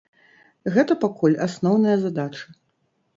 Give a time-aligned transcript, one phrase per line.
[0.77, 2.43] Гэта пакуль асноўная задача.